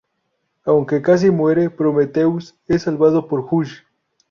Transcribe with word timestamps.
Aunque 0.65 1.03
casi 1.03 1.29
muere, 1.29 1.69
Prometheus 1.69 2.55
es 2.65 2.81
salvado 2.81 3.27
por 3.27 3.47
Hush. 3.51 3.83